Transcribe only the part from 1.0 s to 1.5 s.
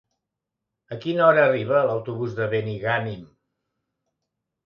quina hora